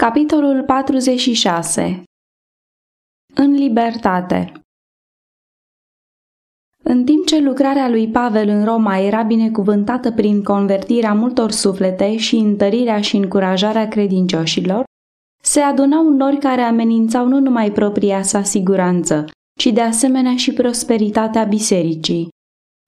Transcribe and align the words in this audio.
Capitolul 0.00 0.62
46 0.62 2.02
În 3.34 3.52
libertate 3.52 4.52
În 6.82 7.04
timp 7.04 7.26
ce 7.26 7.40
lucrarea 7.40 7.88
lui 7.88 8.08
Pavel 8.08 8.48
în 8.48 8.64
Roma 8.64 8.98
era 8.98 9.22
binecuvântată 9.22 10.12
prin 10.12 10.42
convertirea 10.42 11.14
multor 11.14 11.50
suflete 11.50 12.16
și 12.16 12.36
întărirea 12.36 13.00
și 13.00 13.16
încurajarea 13.16 13.88
credincioșilor, 13.88 14.84
se 15.42 15.60
adunau 15.60 16.08
nori 16.08 16.38
care 16.38 16.60
amenințau 16.60 17.26
nu 17.26 17.38
numai 17.38 17.72
propria 17.72 18.22
sa 18.22 18.42
siguranță, 18.42 19.24
ci 19.58 19.66
de 19.66 19.80
asemenea 19.80 20.36
și 20.36 20.52
prosperitatea 20.52 21.44
bisericii. 21.44 22.28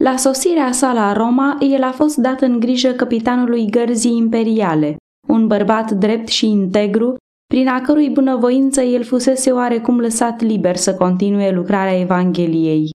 La 0.04 0.16
sosirea 0.16 0.72
sa 0.72 0.92
la 0.92 1.12
Roma, 1.12 1.58
el 1.60 1.82
a 1.82 1.90
fost 1.90 2.16
dat 2.16 2.40
în 2.40 2.60
grijă 2.60 2.92
capitanului 2.92 3.70
gărzii 3.70 4.16
imperiale, 4.16 4.96
un 5.28 5.46
bărbat 5.46 5.90
drept 5.90 6.28
și 6.28 6.46
integru, 6.46 7.16
prin 7.46 7.68
a 7.68 7.80
cărui 7.80 8.10
bunăvoință 8.10 8.80
el 8.80 9.04
fusese 9.04 9.50
oarecum 9.50 10.00
lăsat 10.00 10.40
liber 10.40 10.76
să 10.76 10.94
continue 10.94 11.50
lucrarea 11.50 11.98
Evangheliei. 11.98 12.90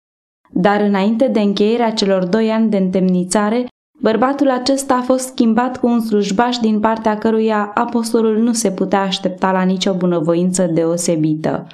Dar 0.54 0.82
înainte 0.82 1.28
de 1.28 1.40
încheierea 1.40 1.92
celor 1.92 2.26
doi 2.26 2.52
ani 2.52 2.70
de 2.70 2.78
întemnițare, 2.78 3.66
bărbatul 4.02 4.50
acesta 4.50 4.96
a 4.96 5.02
fost 5.02 5.28
schimbat 5.28 5.80
cu 5.80 5.88
un 5.88 6.00
slujbaș 6.00 6.58
din 6.58 6.80
partea 6.80 7.18
căruia 7.18 7.72
apostolul 7.74 8.38
nu 8.38 8.54
se 8.54 8.72
putea 8.72 9.02
aștepta 9.02 9.52
la 9.52 9.62
nicio 9.62 9.94
bunăvoință 9.94 10.66
deosebită. 10.66 11.68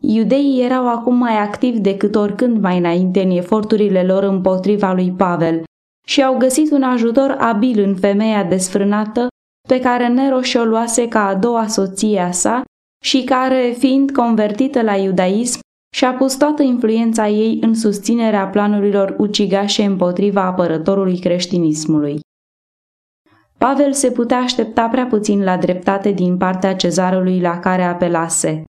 Iudeii 0.00 0.62
erau 0.62 0.88
acum 0.88 1.14
mai 1.14 1.36
activi 1.36 1.80
decât 1.80 2.14
oricând 2.14 2.60
mai 2.60 2.78
înainte 2.78 3.22
în 3.22 3.30
eforturile 3.30 4.02
lor 4.02 4.22
împotriva 4.22 4.92
lui 4.92 5.12
Pavel, 5.12 5.62
și 6.08 6.22
au 6.22 6.36
găsit 6.36 6.70
un 6.70 6.82
ajutor 6.82 7.30
abil 7.30 7.82
în 7.82 7.96
femeia 7.96 8.44
desfrânată 8.44 9.26
pe 9.68 9.80
care 9.80 10.08
Neroș 10.08 10.48
și-o 10.48 10.64
luase 10.64 11.08
ca 11.08 11.26
a 11.26 11.34
doua 11.34 11.66
soție 11.66 12.20
a 12.20 12.30
sa 12.30 12.62
și 13.04 13.24
care, 13.24 13.74
fiind 13.78 14.10
convertită 14.10 14.82
la 14.82 14.96
iudaism, 14.96 15.58
și-a 15.94 16.12
pus 16.12 16.36
toată 16.36 16.62
influența 16.62 17.28
ei 17.28 17.58
în 17.60 17.74
susținerea 17.74 18.46
planurilor 18.46 19.14
ucigașe 19.18 19.84
împotriva 19.84 20.42
apărătorului 20.42 21.18
creștinismului. 21.18 22.20
Pavel 23.58 23.92
se 23.92 24.10
putea 24.10 24.38
aștepta 24.38 24.88
prea 24.88 25.06
puțin 25.06 25.44
la 25.44 25.56
dreptate 25.56 26.10
din 26.10 26.36
partea 26.36 26.76
cezarului 26.76 27.40
la 27.40 27.58
care 27.58 27.82
apelase. 27.82 28.64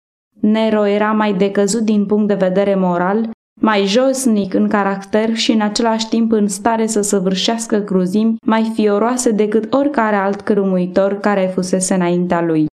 Nero 0.40 0.86
era 0.86 1.12
mai 1.12 1.34
decăzut 1.34 1.82
din 1.82 2.06
punct 2.06 2.28
de 2.28 2.34
vedere 2.34 2.74
moral 2.74 3.30
mai 3.60 3.86
josnic 3.86 4.54
în 4.54 4.68
caracter 4.68 5.34
și 5.34 5.52
în 5.52 5.60
același 5.60 6.08
timp 6.08 6.32
în 6.32 6.48
stare 6.48 6.86
să 6.86 7.00
săvârșească 7.00 7.80
cruzimi 7.80 8.36
mai 8.46 8.70
fioroase 8.74 9.30
decât 9.30 9.72
oricare 9.72 10.16
alt 10.16 10.40
cârmuitor 10.40 11.20
care 11.20 11.50
fusese 11.54 11.94
înaintea 11.94 12.42
lui. 12.42 12.66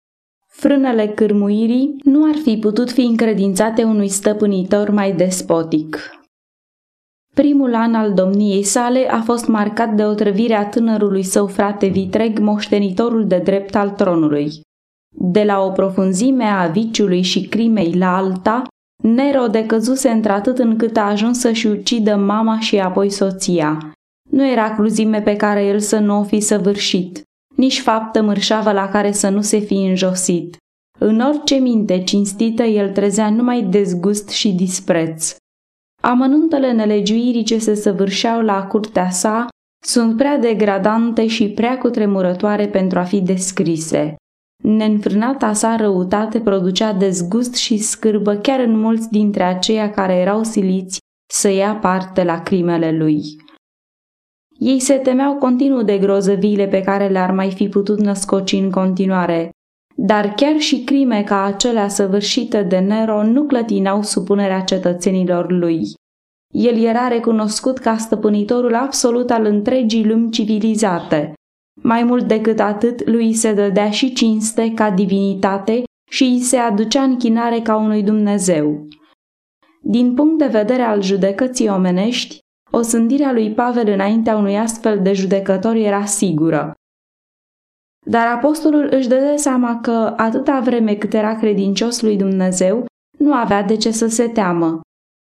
Frânele 0.46 1.06
cârmuirii 1.06 1.96
nu 2.02 2.24
ar 2.24 2.34
fi 2.34 2.56
putut 2.56 2.90
fi 2.90 3.00
încredințate 3.00 3.84
unui 3.84 4.08
stăpânitor 4.08 4.90
mai 4.90 5.12
despotic. 5.12 6.12
Primul 7.34 7.74
an 7.74 7.94
al 7.94 8.14
domniei 8.14 8.62
sale 8.62 9.08
a 9.10 9.20
fost 9.20 9.46
marcat 9.46 9.94
de 9.94 10.04
otrăvirea 10.04 10.68
tânărului 10.68 11.22
său 11.22 11.46
frate 11.46 11.86
vitreg, 11.86 12.38
moștenitorul 12.38 13.26
de 13.26 13.38
drept 13.38 13.74
al 13.74 13.90
tronului. 13.90 14.50
De 15.08 15.44
la 15.44 15.60
o 15.60 15.70
profunzime 15.70 16.44
a 16.44 16.66
viciului 16.66 17.22
și 17.22 17.48
crimei 17.48 17.92
la 17.92 18.16
alta, 18.16 18.62
Nero 19.02 19.46
decăzuse 19.46 20.08
într-atât 20.08 20.58
încât 20.58 20.96
a 20.96 21.02
ajuns 21.02 21.38
să-și 21.38 21.66
ucidă 21.66 22.16
mama 22.16 22.60
și 22.60 22.78
apoi 22.78 23.10
soția. 23.10 23.92
Nu 24.30 24.46
era 24.46 24.74
cruzime 24.74 25.22
pe 25.22 25.36
care 25.36 25.64
el 25.64 25.78
să 25.78 25.98
nu 25.98 26.18
o 26.18 26.22
fi 26.22 26.40
săvârșit, 26.40 27.22
nici 27.56 27.80
faptă 27.80 28.22
mărșavă 28.22 28.72
la 28.72 28.88
care 28.88 29.12
să 29.12 29.28
nu 29.28 29.40
se 29.40 29.58
fi 29.58 29.74
înjosit. 29.74 30.56
În 30.98 31.20
orice 31.20 31.54
minte 31.54 32.02
cinstită 32.02 32.62
el 32.62 32.92
trezea 32.92 33.30
numai 33.30 33.62
dezgust 33.62 34.28
și 34.28 34.52
dispreț. 34.52 35.36
Amănuntele 36.02 36.72
nelegiuirii 36.72 37.44
ce 37.44 37.58
se 37.58 37.74
săvârșeau 37.74 38.40
la 38.40 38.66
curtea 38.66 39.10
sa 39.10 39.46
sunt 39.84 40.16
prea 40.16 40.38
degradante 40.38 41.26
și 41.26 41.48
prea 41.48 41.78
cutremurătoare 41.78 42.68
pentru 42.68 42.98
a 42.98 43.02
fi 43.02 43.20
descrise. 43.20 44.16
Neînfrânata 44.62 45.52
sa 45.52 45.76
răutate 45.76 46.40
producea 46.40 46.92
dezgust 46.92 47.54
și 47.54 47.78
scârbă 47.78 48.34
chiar 48.34 48.60
în 48.60 48.78
mulți 48.78 49.10
dintre 49.10 49.42
aceia 49.42 49.90
care 49.90 50.14
erau 50.14 50.42
siliți 50.42 50.98
să 51.32 51.48
ia 51.48 51.74
parte 51.74 52.24
la 52.24 52.42
crimele 52.42 52.96
lui. 52.96 53.22
Ei 54.58 54.80
se 54.80 54.94
temeau 54.94 55.34
continuu 55.34 55.82
de 55.82 55.98
grozăviile 55.98 56.66
pe 56.66 56.80
care 56.80 57.08
le-ar 57.08 57.30
mai 57.30 57.50
fi 57.50 57.68
putut 57.68 58.00
născoci 58.00 58.52
în 58.52 58.70
continuare, 58.70 59.50
dar 59.96 60.28
chiar 60.28 60.58
și 60.58 60.84
crime 60.84 61.22
ca 61.22 61.42
acelea 61.42 61.88
săvârșite 61.88 62.62
de 62.62 62.78
Nero 62.78 63.22
nu 63.22 63.44
clătinau 63.44 64.02
supunerea 64.02 64.60
cetățenilor 64.60 65.50
lui. 65.50 65.82
El 66.54 66.82
era 66.82 67.08
recunoscut 67.08 67.78
ca 67.78 67.96
stăpânitorul 67.96 68.74
absolut 68.74 69.30
al 69.30 69.44
întregii 69.44 70.06
lumi 70.06 70.30
civilizate, 70.30 71.32
mai 71.82 72.02
mult 72.02 72.28
decât 72.28 72.60
atât, 72.60 73.06
lui 73.06 73.34
se 73.34 73.54
dădea 73.54 73.90
și 73.90 74.12
cinste 74.12 74.72
ca 74.74 74.90
divinitate 74.90 75.82
și 76.10 76.24
îi 76.24 76.40
se 76.40 76.56
aducea 76.56 77.02
închinare 77.02 77.60
ca 77.60 77.76
unui 77.76 78.02
Dumnezeu. 78.02 78.86
Din 79.82 80.14
punct 80.14 80.38
de 80.38 80.46
vedere 80.46 80.82
al 80.82 81.02
judecății 81.02 81.68
omenești, 81.68 82.38
o 82.70 82.82
sândirea 82.82 83.32
lui 83.32 83.52
Pavel 83.52 83.88
înaintea 83.88 84.36
unui 84.36 84.58
astfel 84.58 85.02
de 85.02 85.12
judecător 85.12 85.74
era 85.74 86.04
sigură. 86.04 86.72
Dar 88.06 88.26
apostolul 88.26 88.88
își 88.90 89.08
dădea 89.08 89.36
seama 89.36 89.80
că, 89.80 90.14
atâta 90.16 90.60
vreme 90.60 90.94
cât 90.94 91.14
era 91.14 91.36
credincios 91.36 92.00
lui 92.00 92.16
Dumnezeu, 92.16 92.86
nu 93.18 93.32
avea 93.34 93.62
de 93.62 93.76
ce 93.76 93.90
să 93.90 94.06
se 94.06 94.28
teamă. 94.28 94.80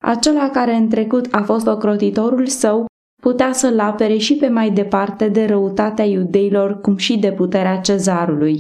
Acela 0.04 0.50
care 0.50 0.76
în 0.76 0.90
trecut 0.90 1.34
a 1.34 1.44
fost 1.44 1.68
ocrotitorul 1.68 2.48
său 2.48 2.86
putea 3.30 3.52
să-l 3.52 3.80
apere 3.80 4.18
și 4.18 4.36
pe 4.36 4.48
mai 4.48 4.70
departe 4.70 5.28
de 5.28 5.46
răutatea 5.46 6.06
iudeilor, 6.06 6.82
cum 6.82 6.98
și 6.98 7.18
de 7.18 7.32
puterea 7.32 7.80
cezarului. 7.80 8.60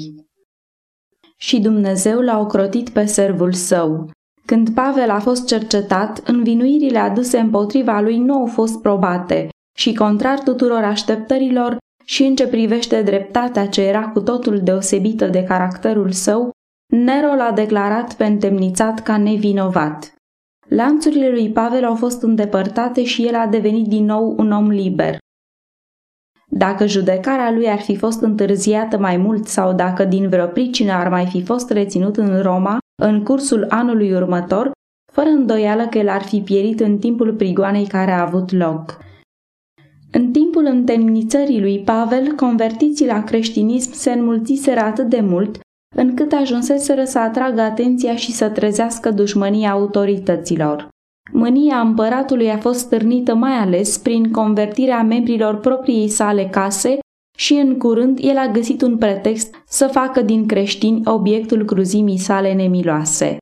Și 1.37 1.59
Dumnezeu 1.59 2.19
l-a 2.19 2.39
ocrotit 2.39 2.89
pe 2.89 3.05
servul 3.05 3.53
său. 3.53 4.09
Când 4.45 4.69
Pavel 4.69 5.09
a 5.09 5.19
fost 5.19 5.47
cercetat, 5.47 6.17
învinuirile 6.27 6.97
aduse 6.97 7.37
împotriva 7.39 7.99
lui 7.99 8.17
nu 8.17 8.33
au 8.33 8.45
fost 8.45 8.81
probate 8.81 9.49
și, 9.77 9.93
contrar 9.93 10.39
tuturor 10.39 10.83
așteptărilor, 10.83 11.77
și 12.05 12.23
în 12.23 12.35
ce 12.35 12.47
privește 12.47 13.01
dreptatea 13.01 13.67
ce 13.67 13.81
era 13.81 14.09
cu 14.09 14.21
totul 14.21 14.59
deosebită 14.59 15.27
de 15.27 15.43
caracterul 15.43 16.11
său, 16.11 16.51
Nero 16.93 17.35
l-a 17.35 17.51
declarat 17.51 18.13
pe 18.13 18.25
întemnițat 18.25 18.99
ca 18.99 19.17
nevinovat. 19.17 20.13
Lanțurile 20.69 21.29
lui 21.29 21.51
Pavel 21.51 21.85
au 21.85 21.95
fost 21.95 22.21
îndepărtate 22.21 23.03
și 23.03 23.27
el 23.27 23.35
a 23.35 23.47
devenit 23.47 23.87
din 23.87 24.05
nou 24.05 24.35
un 24.37 24.51
om 24.51 24.69
liber. 24.69 25.17
Dacă 26.51 26.85
judecarea 26.85 27.51
lui 27.51 27.69
ar 27.69 27.79
fi 27.79 27.95
fost 27.95 28.21
întârziată 28.21 28.97
mai 28.97 29.17
mult 29.17 29.47
sau 29.47 29.73
dacă 29.73 30.05
din 30.05 30.29
vreo 30.29 30.47
pricină 30.47 30.91
ar 30.91 31.09
mai 31.09 31.25
fi 31.25 31.43
fost 31.43 31.69
reținut 31.69 32.17
în 32.17 32.41
Roma 32.41 32.77
în 33.01 33.23
cursul 33.23 33.65
anului 33.69 34.13
următor, 34.13 34.71
fără 35.11 35.29
îndoială 35.29 35.87
că 35.87 35.97
el 35.97 36.09
ar 36.09 36.21
fi 36.21 36.41
pierit 36.41 36.79
în 36.79 36.97
timpul 36.97 37.33
prigoanei 37.33 37.87
care 37.87 38.11
a 38.11 38.21
avut 38.21 38.51
loc. 38.51 38.97
În 40.11 40.31
timpul 40.31 40.65
întemnițării 40.65 41.61
lui 41.61 41.79
Pavel, 41.79 42.35
convertiții 42.35 43.05
la 43.05 43.23
creștinism 43.23 43.91
se 43.91 44.11
înmulțiseră 44.11 44.79
atât 44.79 45.09
de 45.09 45.19
mult 45.21 45.59
încât 45.95 46.31
ajunseseră 46.31 47.03
să 47.03 47.19
atragă 47.19 47.61
atenția 47.61 48.15
și 48.15 48.31
să 48.31 48.49
trezească 48.49 49.11
dușmănia 49.11 49.71
autorităților. 49.71 50.87
Mânia 51.31 51.79
împăratului 51.79 52.49
a 52.49 52.57
fost 52.57 52.79
stârnită 52.79 53.35
mai 53.35 53.53
ales 53.53 53.97
prin 53.97 54.31
convertirea 54.31 55.03
membrilor 55.03 55.59
propriei 55.59 56.07
sale 56.07 56.47
case 56.47 56.97
și 57.37 57.53
în 57.53 57.77
curând 57.77 58.19
el 58.21 58.37
a 58.37 58.47
găsit 58.47 58.81
un 58.81 58.97
pretext 58.97 59.55
să 59.65 59.87
facă 59.87 60.21
din 60.21 60.47
creștini 60.47 61.01
obiectul 61.05 61.65
cruzimii 61.65 62.17
sale 62.17 62.53
nemiloase. 62.53 63.37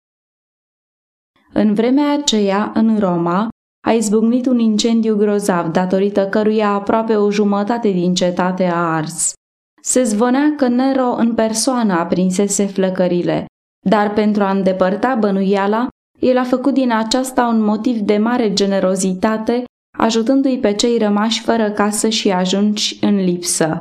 În 1.53 1.73
vremea 1.73 2.13
aceea, 2.13 2.71
în 2.73 2.99
Roma, 2.99 3.49
a 3.87 3.91
izbucnit 3.91 4.45
un 4.45 4.59
incendiu 4.59 5.15
grozav, 5.15 5.71
datorită 5.71 6.27
căruia 6.27 6.69
aproape 6.69 7.15
o 7.15 7.31
jumătate 7.31 7.89
din 7.89 8.13
cetate 8.13 8.65
a 8.65 8.95
ars. 8.95 9.33
Se 9.81 10.03
zvonea 10.03 10.53
că 10.57 10.67
Nero 10.67 11.15
în 11.17 11.33
persoană 11.33 11.93
aprinsese 11.93 12.65
flăcările, 12.65 13.45
dar 13.85 14.13
pentru 14.13 14.43
a 14.43 14.51
îndepărta 14.51 15.15
bănuiala, 15.15 15.87
el 16.19 16.37
a 16.37 16.43
făcut 16.43 16.73
din 16.73 16.91
aceasta 16.91 17.47
un 17.47 17.61
motiv 17.61 17.97
de 17.97 18.17
mare 18.17 18.53
generozitate, 18.53 19.63
ajutându-i 19.97 20.59
pe 20.59 20.73
cei 20.73 20.97
rămași 20.97 21.41
fără 21.41 21.71
casă 21.71 22.09
și 22.09 22.31
ajungi 22.31 22.97
în 23.01 23.15
lipsă. 23.15 23.77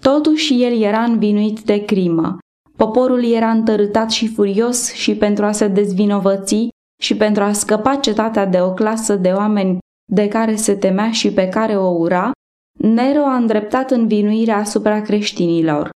Totuși 0.00 0.62
el 0.62 0.80
era 0.82 1.02
învinuit 1.02 1.60
de 1.60 1.84
crimă. 1.84 2.38
Poporul 2.76 3.24
era 3.24 3.50
întărâtat 3.50 4.10
și 4.10 4.28
furios 4.28 4.92
și 4.92 5.16
pentru 5.16 5.44
a 5.44 5.52
se 5.52 5.68
dezvinovăți 5.68 6.68
și 7.02 7.16
pentru 7.16 7.42
a 7.42 7.52
scăpa 7.52 7.94
cetatea 7.94 8.46
de 8.46 8.60
o 8.60 8.72
clasă 8.72 9.16
de 9.16 9.28
oameni 9.28 9.78
de 10.12 10.28
care 10.28 10.56
se 10.56 10.74
temea 10.74 11.10
și 11.10 11.32
pe 11.32 11.48
care 11.48 11.76
o 11.76 11.88
ura, 11.88 12.30
Nero 12.78 13.24
a 13.24 13.36
îndreptat 13.36 13.90
învinuirea 13.90 14.56
asupra 14.56 15.00
creștinilor 15.02 15.90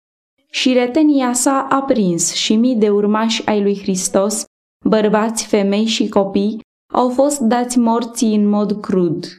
și 0.50 0.72
retenia 0.72 1.32
sa 1.32 1.66
a 1.70 1.82
prins 1.82 2.32
și 2.32 2.56
mii 2.56 2.76
de 2.76 2.90
urmași 2.90 3.46
ai 3.46 3.62
lui 3.62 3.78
Hristos, 3.78 4.44
bărbați, 4.84 5.46
femei 5.46 5.84
și 5.84 6.08
copii, 6.08 6.60
au 6.94 7.08
fost 7.08 7.40
dați 7.40 7.78
morții 7.78 8.34
în 8.34 8.48
mod 8.48 8.80
crud. 8.80 9.38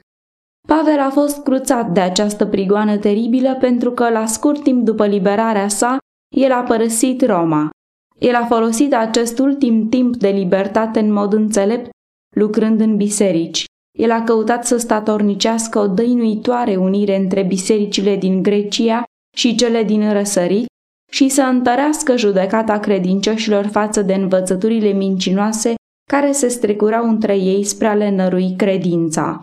Pavel 0.68 1.00
a 1.00 1.10
fost 1.10 1.44
cruțat 1.44 1.92
de 1.92 2.00
această 2.00 2.46
prigoană 2.46 2.98
teribilă 2.98 3.56
pentru 3.56 3.92
că, 3.92 4.10
la 4.10 4.26
scurt 4.26 4.64
timp 4.64 4.86
după 4.86 5.06
liberarea 5.06 5.68
sa, 5.68 5.98
el 6.36 6.52
a 6.52 6.64
părăsit 6.64 7.26
Roma. 7.26 7.70
El 8.20 8.36
a 8.36 8.46
folosit 8.46 8.94
acest 8.94 9.40
ultim 9.40 9.90
timp 9.90 10.16
de 10.16 10.30
libertate 10.30 11.00
în 11.00 11.12
mod 11.12 11.34
înțelept, 11.34 11.90
lucrând 12.36 12.80
în 12.80 12.98
biserici. 12.98 13.66
El 13.98 14.12
a 14.12 14.24
căutat 14.24 14.66
să 14.66 14.78
statornicească 14.78 15.80
o 15.80 15.88
dăinuitoare 15.88 16.76
unire 16.76 17.16
între 17.16 17.44
bisericile 17.44 18.16
din 18.16 18.42
Grecia 18.42 19.04
și 19.36 19.56
cele 19.56 19.84
din 19.84 20.14
răsărit 20.14 20.68
și 21.12 21.30
să 21.30 21.42
întărească 21.42 22.18
judecata 22.18 22.80
credincioșilor 22.80 23.66
față 23.66 24.02
de 24.02 24.14
învățăturile 24.14 24.92
mincinoase 24.92 25.74
care 26.10 26.32
se 26.32 26.48
strecurau 26.48 27.08
între 27.08 27.38
ei 27.38 27.64
spre 27.64 27.88
a 27.88 27.94
le 27.94 28.10
nărui 28.10 28.56
credința. 28.56 29.40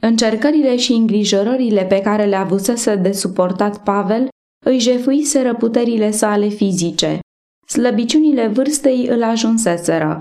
Încercările 0.00 0.76
și 0.76 0.92
îngrijorările 0.92 1.84
pe 1.84 2.00
care 2.00 2.24
le 2.24 2.36
avusese 2.36 2.96
de 2.96 3.12
suportat 3.12 3.82
Pavel 3.82 4.28
îi 4.64 4.78
jefuiseră 4.78 5.54
puterile 5.54 6.10
sale 6.10 6.48
fizice. 6.48 7.18
Slăbiciunile 7.66 8.46
vârstei 8.46 9.06
îl 9.06 9.22
ajunseseră. 9.22 10.18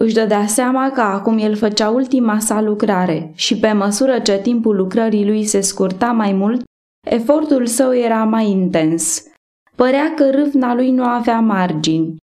Își 0.00 0.14
dădea 0.14 0.46
seama 0.46 0.90
că 0.90 1.00
acum 1.00 1.38
el 1.38 1.56
făcea 1.56 1.90
ultima 1.90 2.38
sa 2.38 2.60
lucrare 2.60 3.32
și 3.34 3.58
pe 3.58 3.72
măsură 3.72 4.18
ce 4.18 4.40
timpul 4.40 4.76
lucrării 4.76 5.26
lui 5.26 5.44
se 5.44 5.60
scurta 5.60 6.12
mai 6.12 6.32
mult, 6.32 6.62
efortul 7.06 7.66
său 7.66 7.94
era 7.94 8.24
mai 8.24 8.50
intens. 8.50 9.26
Părea 9.76 10.14
că 10.16 10.30
râvna 10.30 10.74
lui 10.74 10.90
nu 10.90 11.04
avea 11.04 11.40
margini. 11.40 12.16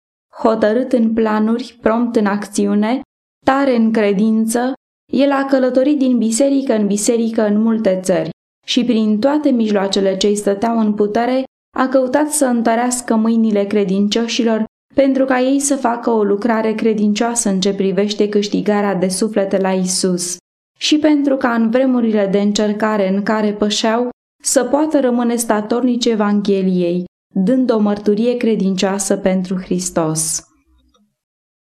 Hotărât 0.43 0.93
în 0.93 1.13
planuri, 1.13 1.79
prompt 1.81 2.17
în 2.17 2.27
acțiune, 2.27 3.01
tare 3.47 3.77
în 3.77 3.93
credință, 3.93 4.73
el 5.13 5.33
a 5.33 5.45
călătorit 5.45 5.99
din 5.99 6.19
biserică 6.19 6.75
în 6.75 6.87
biserică 6.87 7.47
în 7.47 7.63
multe 7.63 8.01
țări 8.03 8.31
și 8.67 8.85
prin 8.85 9.19
toate 9.19 9.51
mijloacele 9.51 10.17
ce 10.17 10.27
îi 10.27 10.37
stăteau 10.37 10.79
în 10.79 10.93
putere, 10.93 11.45
a 11.77 11.89
căutat 11.89 12.31
să 12.31 12.45
întărească 12.45 13.17
mâinile 13.17 13.65
credincioșilor 13.65 14.65
pentru 14.95 15.25
ca 15.25 15.41
ei 15.41 15.61
să 15.61 15.77
facă 15.77 16.11
o 16.11 16.23
lucrare 16.23 16.73
credincioasă 16.73 17.49
în 17.49 17.61
ce 17.61 17.75
privește 17.75 18.29
câștigarea 18.29 18.95
de 18.95 19.09
suflete 19.09 19.59
la 19.59 19.73
Isus 19.73 20.37
și 20.79 20.99
pentru 20.99 21.37
ca 21.37 21.55
în 21.55 21.71
vremurile 21.71 22.27
de 22.27 22.41
încercare 22.41 23.09
în 23.09 23.23
care 23.23 23.53
pășeau 23.53 24.09
să 24.43 24.65
poată 24.65 25.01
rămâne 25.01 25.37
statornici 25.37 26.05
Evangheliei, 26.05 27.05
dând 27.35 27.71
o 27.71 27.79
mărturie 27.79 28.37
credincioasă 28.37 29.17
pentru 29.17 29.55
Hristos. 29.55 30.45